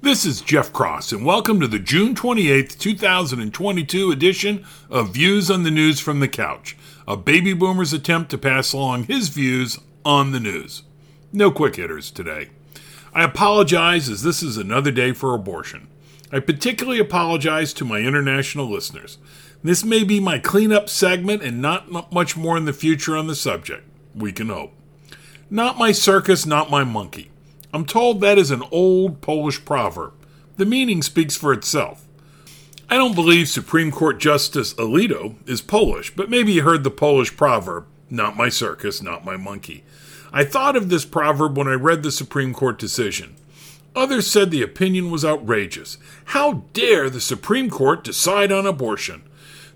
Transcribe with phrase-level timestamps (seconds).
[0.00, 5.64] This is Jeff Cross, and welcome to the June 28th, 2022 edition of Views on
[5.64, 6.76] the News from the Couch,
[7.08, 10.84] a baby boomer's attempt to pass along his views on the news.
[11.32, 12.50] No quick hitters today.
[13.12, 15.88] I apologize as this is another day for abortion.
[16.30, 19.18] I particularly apologize to my international listeners.
[19.64, 23.34] This may be my cleanup segment and not much more in the future on the
[23.34, 23.82] subject.
[24.14, 24.74] We can hope.
[25.50, 27.32] Not my circus, not my monkey.
[27.72, 30.12] I'm told that is an old Polish proverb.
[30.56, 32.06] The meaning speaks for itself.
[32.90, 37.36] I don't believe Supreme Court Justice Alito is Polish, but maybe you heard the Polish
[37.36, 39.84] proverb, not my circus, not my monkey.
[40.32, 43.36] I thought of this proverb when I read the Supreme Court decision.
[43.94, 45.98] Others said the opinion was outrageous.
[46.26, 49.22] How dare the Supreme Court decide on abortion?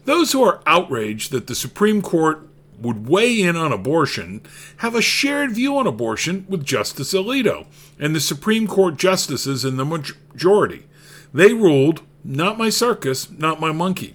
[0.05, 2.49] Those who are outraged that the Supreme Court
[2.83, 4.43] would weigh in on abortion
[4.79, 7.67] have a shared view on abortion with Justice Alito
[7.99, 10.85] and the Supreme Court justices in the majority.
[11.33, 14.15] They ruled, not my circus, not my monkey.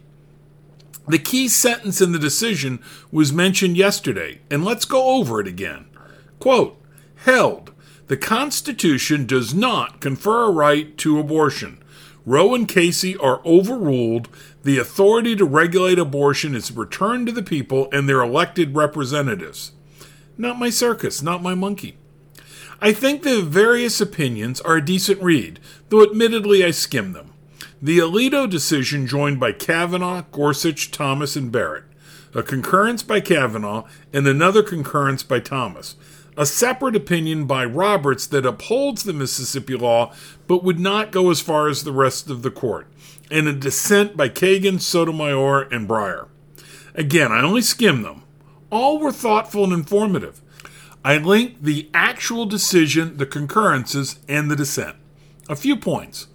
[1.07, 2.79] The key sentence in the decision
[3.11, 5.85] was mentioned yesterday, and let's go over it again.
[6.39, 6.79] Quote,
[7.15, 7.71] held,
[8.07, 11.81] the Constitution does not confer a right to abortion.
[12.27, 14.27] Roe and Casey are overruled.
[14.63, 19.71] The authority to regulate abortion is returned to the people and their elected representatives.
[20.37, 21.95] Not my circus, not my monkey.
[22.81, 27.31] I think the various opinions are a decent read, though admittedly I skim them.
[27.81, 31.85] The Alito decision joined by Kavanaugh, Gorsuch, Thomas, and Barrett,
[32.35, 35.95] a concurrence by Kavanaugh, and another concurrence by Thomas
[36.37, 40.13] a separate opinion by Roberts that upholds the Mississippi law
[40.47, 42.87] but would not go as far as the rest of the court,
[43.31, 46.27] and a dissent by Kagan, Sotomayor, and Breyer.
[46.93, 48.23] Again, I only skimmed them.
[48.69, 50.41] All were thoughtful and informative.
[51.03, 54.95] I linked the actual decision, the concurrences, and the dissent.
[55.49, 56.27] A few points.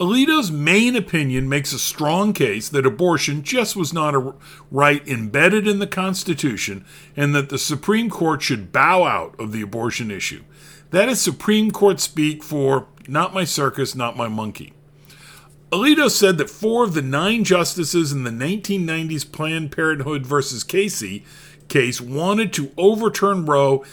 [0.00, 4.32] Alito's main opinion makes a strong case that abortion just was not a
[4.70, 9.60] right embedded in the Constitution and that the Supreme Court should bow out of the
[9.60, 10.42] abortion issue.
[10.88, 14.72] That is Supreme Court speak for not my circus, not my monkey.
[15.70, 21.26] Alito said that four of the nine justices in the 1990s Planned Parenthood versus Casey
[21.68, 23.84] case wanted to overturn Roe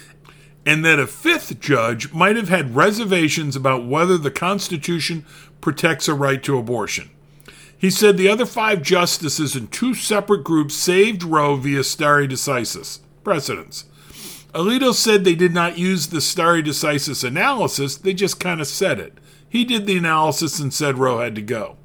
[0.67, 5.25] and that a fifth judge might have had reservations about whether the Constitution
[5.61, 7.09] protects a right to abortion.
[7.77, 12.99] He said the other five justices in two separate groups saved Roe via stare decisis
[13.23, 13.85] precedents.
[14.53, 18.99] Alito said they did not use the stare decisis analysis, they just kind of said
[18.99, 19.13] it.
[19.47, 21.77] He did the analysis and said Roe had to go.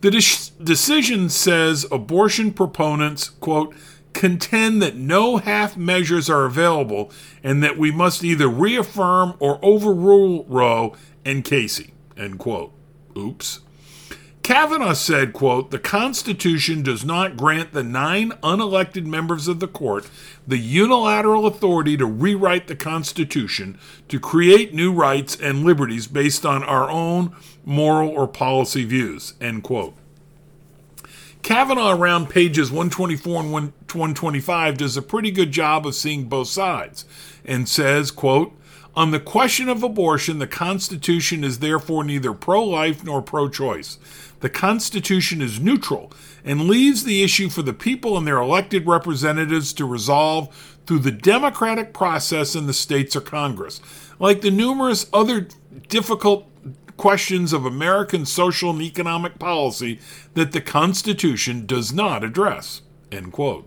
[0.00, 3.74] The de- decision says abortion proponents, quote,
[4.12, 7.10] contend that no half measures are available
[7.42, 10.94] and that we must either reaffirm or overrule Roe
[11.24, 11.92] and Casey.
[12.16, 12.72] End quote.
[13.16, 13.60] Oops.
[14.42, 20.08] Kavanaugh said, quote, the Constitution does not grant the nine unelected members of the court
[20.46, 23.78] the unilateral authority to rewrite the Constitution
[24.08, 29.62] to create new rights and liberties based on our own moral or policy views, end
[29.62, 29.94] quote.
[31.42, 37.04] Kavanaugh around pages 124 and 125 does a pretty good job of seeing both sides
[37.44, 38.56] and says, quote,
[38.94, 43.98] on the question of abortion, the Constitution is therefore neither pro life nor pro choice.
[44.40, 46.12] The Constitution is neutral
[46.44, 51.12] and leaves the issue for the people and their elected representatives to resolve through the
[51.12, 53.80] democratic process in the states or Congress.
[54.18, 55.46] Like the numerous other
[55.88, 56.49] difficult
[57.00, 59.98] questions of American social and economic policy
[60.34, 62.82] that the Constitution does not address.
[63.10, 63.66] End quote.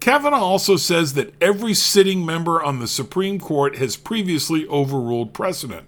[0.00, 5.86] Kavanaugh also says that every sitting member on the Supreme Court has previously overruled precedent.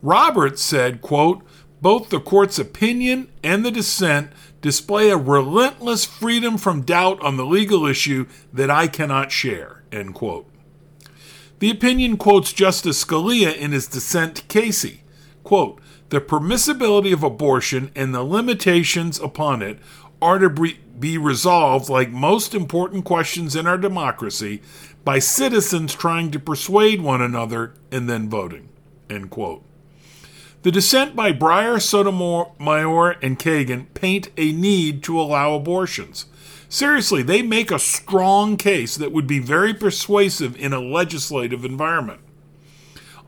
[0.00, 1.42] Roberts said, quote,
[1.82, 4.32] both the court's opinion and the dissent
[4.62, 10.14] display a relentless freedom from doubt on the legal issue that I cannot share, end
[10.14, 10.46] quote.
[11.58, 15.02] The opinion quotes Justice Scalia in his dissent Casey,
[15.50, 15.80] Quote,
[16.10, 19.80] the permissibility of abortion and the limitations upon it
[20.22, 24.62] are to be resolved, like most important questions in our democracy,
[25.04, 28.68] by citizens trying to persuade one another and then voting.
[29.10, 29.64] End quote.
[30.62, 36.26] The dissent by Breyer, Sotomayor, and Kagan paint a need to allow abortions.
[36.68, 42.20] Seriously, they make a strong case that would be very persuasive in a legislative environment.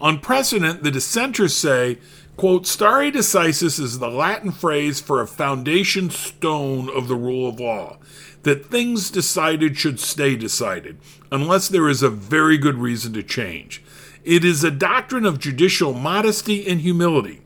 [0.03, 1.99] On precedent, the dissenters say,
[2.37, 7.61] quote, stare decisis is the Latin phrase for a foundation stone of the rule of
[7.61, 7.99] law,
[8.43, 10.99] that things decided should stay decided,
[11.31, 13.81] unless there is a very good reason to change.
[14.25, 17.43] It is a doctrine of judicial modesty and humility.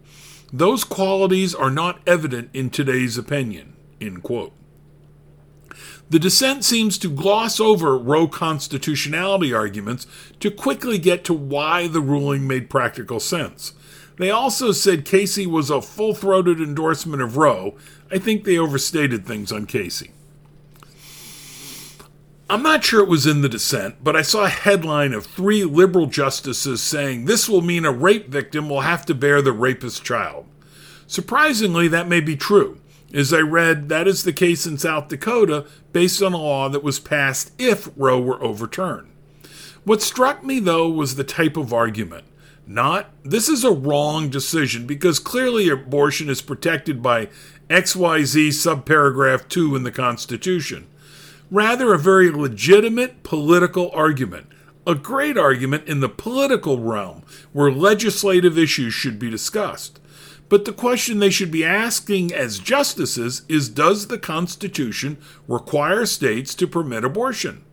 [0.50, 3.74] Those qualities are not evident in today's opinion.
[4.00, 4.54] End quote.
[6.08, 10.06] The dissent seems to gloss over Roe constitutionality arguments
[10.38, 13.72] to quickly get to why the ruling made practical sense.
[14.18, 17.76] They also said Casey was a full throated endorsement of Roe.
[18.10, 20.12] I think they overstated things on Casey.
[22.48, 25.64] I'm not sure it was in the dissent, but I saw a headline of three
[25.64, 29.98] liberal justices saying this will mean a rape victim will have to bear the rapist's
[29.98, 30.46] child.
[31.08, 32.80] Surprisingly, that may be true.
[33.16, 36.82] As I read, that is the case in South Dakota based on a law that
[36.82, 39.08] was passed if Roe were overturned.
[39.84, 42.26] What struck me, though, was the type of argument.
[42.66, 47.28] Not, this is a wrong decision because clearly abortion is protected by
[47.70, 50.86] XYZ subparagraph 2 in the Constitution
[51.50, 54.46] rather a very legitimate political argument,
[54.86, 57.22] a great argument in the political realm
[57.52, 60.00] where legislative issues should be discussed.
[60.48, 66.54] But the question they should be asking as justices is Does the Constitution require states
[66.54, 67.64] to permit abortion?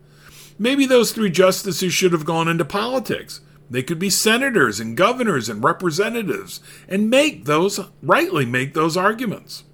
[0.58, 3.40] Maybe those three justices should have gone into politics.
[3.70, 9.64] They could be senators and governors and representatives and make those, rightly make those arguments.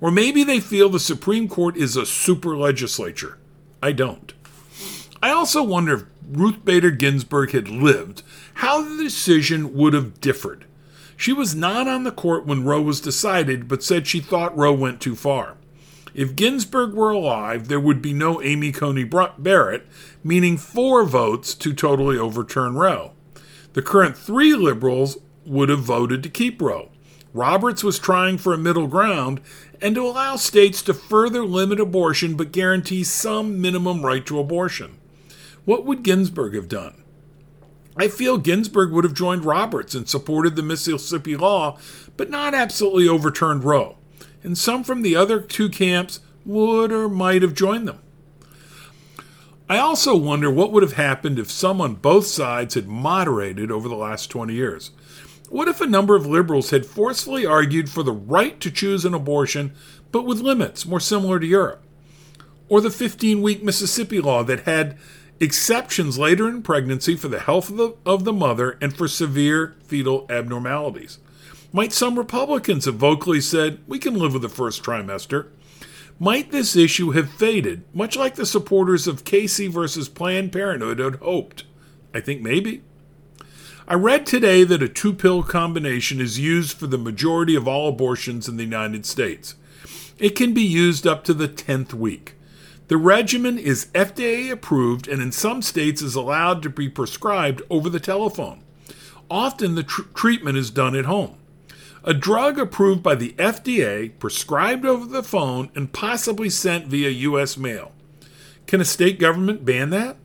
[0.00, 3.38] Or maybe they feel the Supreme Court is a super legislature.
[3.82, 4.32] I don't.
[5.22, 8.22] I also wonder if Ruth Bader Ginsburg had lived,
[8.54, 10.66] how the decision would have differed.
[11.16, 14.72] She was not on the court when Roe was decided, but said she thought Roe
[14.72, 15.56] went too far.
[16.14, 19.86] If Ginsburg were alive, there would be no Amy Coney Barrett,
[20.22, 23.12] meaning four votes to totally overturn Roe.
[23.72, 26.90] The current three liberals would have voted to keep Roe.
[27.32, 29.40] Roberts was trying for a middle ground
[29.82, 34.98] and to allow states to further limit abortion but guarantee some minimum right to abortion.
[35.64, 37.03] What would Ginsburg have done?
[37.96, 41.78] I feel Ginsburg would have joined Roberts and supported the Mississippi law,
[42.16, 43.96] but not absolutely overturned Roe.
[44.42, 48.00] And some from the other two camps would or might have joined them.
[49.68, 53.88] I also wonder what would have happened if some on both sides had moderated over
[53.88, 54.90] the last 20 years.
[55.48, 59.14] What if a number of liberals had forcefully argued for the right to choose an
[59.14, 59.72] abortion,
[60.12, 61.82] but with limits more similar to Europe?
[62.68, 64.98] Or the 15 week Mississippi law that had
[65.44, 69.76] exceptions later in pregnancy for the health of the, of the mother and for severe
[69.84, 71.18] fetal abnormalities?
[71.72, 75.48] Might some Republicans have vocally said, we can live with the first trimester?
[76.18, 81.16] Might this issue have faded, much like the supporters of Casey versus Planned Parenthood had
[81.16, 81.64] hoped?
[82.14, 82.82] I think maybe.
[83.86, 87.88] I read today that a two pill combination is used for the majority of all
[87.88, 89.56] abortions in the United States.
[90.18, 92.34] It can be used up to the 10th week.
[92.86, 97.88] The regimen is FDA approved and in some states is allowed to be prescribed over
[97.88, 98.62] the telephone.
[99.30, 101.36] Often the tr- treatment is done at home.
[102.04, 107.56] A drug approved by the FDA, prescribed over the phone, and possibly sent via U.S.
[107.56, 107.92] mail.
[108.66, 110.18] Can a state government ban that?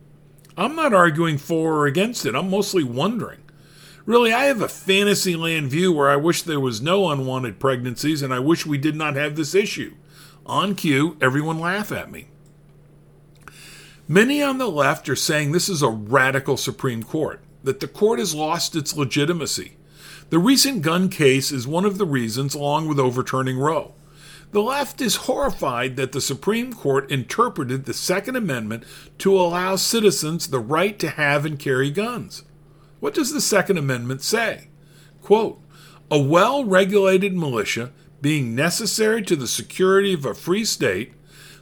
[0.58, 2.34] I'm not arguing for or against it.
[2.34, 3.40] I'm mostly wondering.
[4.04, 8.20] Really, I have a fantasy land view where I wish there was no unwanted pregnancies
[8.20, 9.94] and I wish we did not have this issue.
[10.44, 12.28] On cue, everyone laugh at me.
[14.10, 18.18] Many on the left are saying this is a radical Supreme Court, that the court
[18.18, 19.76] has lost its legitimacy.
[20.30, 23.94] The recent gun case is one of the reasons, along with overturning Roe.
[24.50, 28.82] The left is horrified that the Supreme Court interpreted the Second Amendment
[29.18, 32.42] to allow citizens the right to have and carry guns.
[32.98, 34.70] What does the Second Amendment say?
[35.22, 35.62] Quote,
[36.10, 41.12] a well regulated militia being necessary to the security of a free state,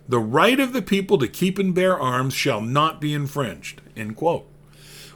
[0.08, 3.82] the right of the people to keep and bear arms shall not be infringed.
[3.96, 4.50] End quote.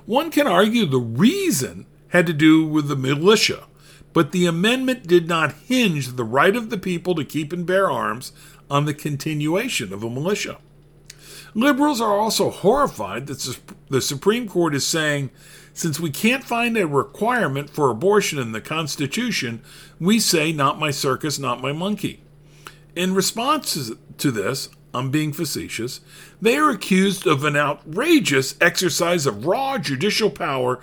[0.04, 3.64] One can argue the reason had to do with the militia,
[4.12, 7.90] but the amendment did not hinge the right of the people to keep and bear
[7.90, 8.32] arms
[8.70, 10.58] on the continuation of a militia.
[11.54, 13.58] Liberals are also horrified that
[13.88, 15.30] the Supreme Court is saying
[15.74, 19.62] since we can't find a requirement for abortion in the Constitution,
[19.98, 22.22] we say, not my circus, not my monkey.
[22.94, 26.00] In response to this, I'm being facetious,
[26.40, 30.80] they are accused of an outrageous exercise of raw judicial power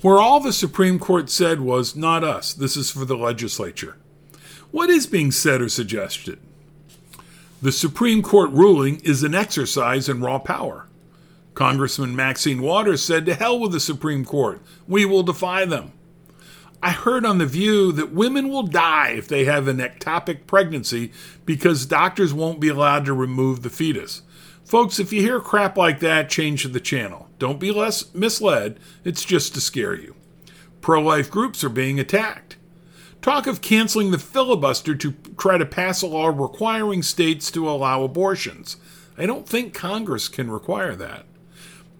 [0.00, 3.96] where all the Supreme Court said was, not us, this is for the legislature.
[4.70, 6.38] What is being said or suggested?
[7.62, 10.86] The Supreme Court ruling is an exercise in raw power.
[11.54, 14.60] Congressman Maxine Waters said, To hell with the Supreme Court.
[14.86, 15.92] We will defy them.
[16.86, 21.10] I heard on The View that women will die if they have an ectopic pregnancy
[21.44, 24.22] because doctors won't be allowed to remove the fetus.
[24.64, 27.28] Folks, if you hear crap like that, change the channel.
[27.40, 30.14] Don't be less misled, it's just to scare you.
[30.80, 32.56] Pro life groups are being attacked.
[33.20, 38.04] talk of canceling the filibuster to try to pass a law requiring states to allow
[38.04, 38.76] abortions.
[39.18, 41.26] I don't think Congress can require that.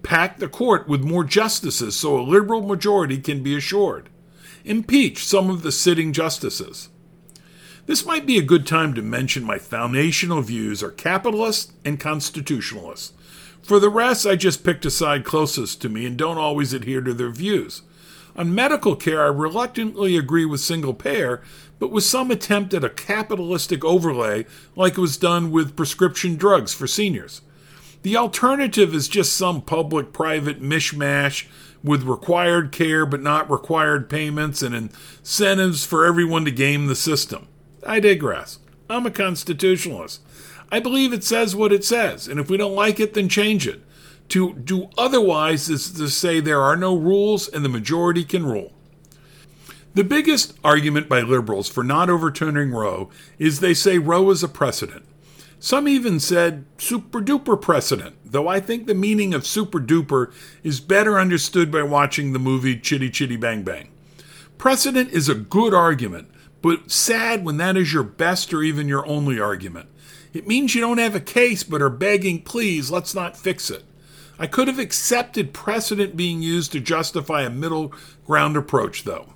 [0.05, 4.11] Pack the court with more justices so a liberal majority can be assured.
[4.67, 6.89] Impeach some of the sitting justices.
[7.87, 13.15] This might be a good time to mention my foundational views are capitalist and constitutionalist.
[13.63, 17.01] For the rest, I just picked a side closest to me and don't always adhere
[17.03, 17.83] to their views.
[18.35, 21.43] On medical care, I reluctantly agree with single payer,
[21.79, 26.75] but with some attempt at a capitalistic overlay like it was done with prescription drugs
[26.75, 27.41] for seniors.
[28.03, 31.47] The alternative is just some public private mishmash
[31.83, 37.49] with required care but not required payments and incentives for everyone to game the system.
[37.87, 38.59] I digress.
[38.89, 40.21] I'm a constitutionalist.
[40.71, 43.67] I believe it says what it says, and if we don't like it, then change
[43.67, 43.83] it.
[44.31, 48.73] To do otherwise is to say there are no rules and the majority can rule.
[49.95, 54.49] The biggest argument by liberals for not overturning Roe is they say Roe is a
[54.49, 55.07] precedent.
[55.67, 60.33] Some even said super duper precedent, though I think the meaning of super duper
[60.63, 63.89] is better understood by watching the movie Chitty Chitty Bang Bang.
[64.59, 66.31] Precedent is a good argument,
[66.63, 69.89] but sad when that is your best or even your only argument.
[70.33, 73.83] It means you don't have a case but are begging, please, let's not fix it.
[74.39, 77.93] I could have accepted precedent being used to justify a middle
[78.25, 79.31] ground approach, though.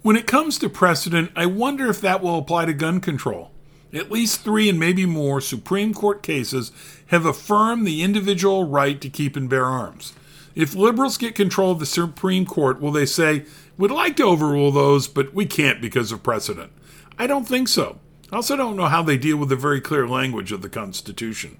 [0.00, 3.50] When it comes to precedent, I wonder if that will apply to gun control.
[3.94, 6.72] At least three and maybe more Supreme Court cases
[7.06, 10.12] have affirmed the individual right to keep and bear arms.
[10.54, 13.44] If liberals get control of the Supreme Court, will they say,
[13.76, 16.72] We'd like to overrule those, but we can't because of precedent?
[17.18, 17.98] I don't think so.
[18.32, 21.56] I also don't know how they deal with the very clear language of the Constitution.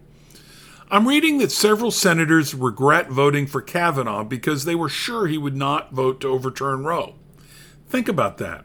[0.91, 5.57] I'm reading that several senators regret voting for Kavanaugh because they were sure he would
[5.57, 7.14] not vote to overturn Roe.
[7.88, 8.64] Think about that.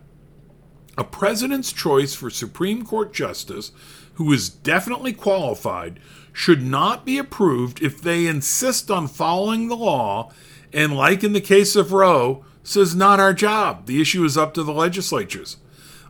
[1.00, 3.72] A president's choice for Supreme Court justice,
[4.16, 5.98] who is definitely qualified,
[6.34, 10.30] should not be approved if they insist on following the law
[10.74, 13.86] and, like in the case of Roe, says not our job.
[13.86, 15.56] The issue is up to the legislatures.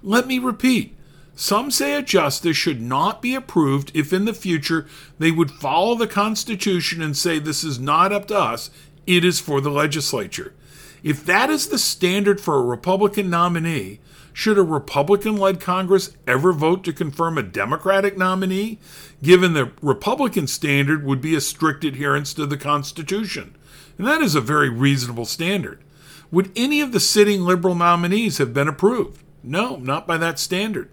[0.02, 0.98] Let me repeat
[1.36, 4.88] some say a justice should not be approved if in the future
[5.20, 8.72] they would follow the Constitution and say this is not up to us,
[9.06, 10.56] it is for the legislature.
[11.04, 14.00] If that is the standard for a Republican nominee,
[14.40, 18.80] should a Republican led Congress ever vote to confirm a Democratic nominee,
[19.22, 23.54] given the Republican standard would be a strict adherence to the Constitution?
[23.98, 25.84] And that is a very reasonable standard.
[26.32, 29.22] Would any of the sitting liberal nominees have been approved?
[29.44, 30.90] No, not by that standard.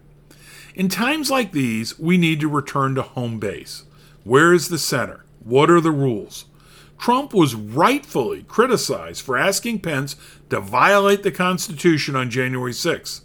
[0.74, 3.84] In times like these, we need to return to home base.
[4.24, 5.24] Where is the center?
[5.44, 6.46] What are the rules?
[6.98, 10.16] Trump was rightfully criticized for asking Pence
[10.50, 13.22] to violate the Constitution on January 6.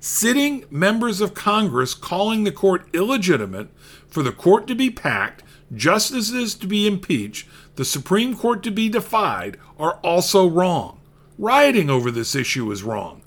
[0.00, 3.68] Sitting members of Congress calling the court illegitimate,
[4.08, 5.42] for the court to be packed,
[5.74, 11.00] justices to be impeached, the Supreme Court to be defied, are also wrong.
[11.38, 13.20] Rioting over this issue is wrong.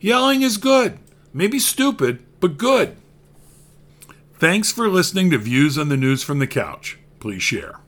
[0.00, 0.98] Yelling is good.
[1.34, 2.96] Maybe stupid, but good.
[4.38, 6.98] Thanks for listening to Views on the News from the Couch.
[7.20, 7.80] Please share.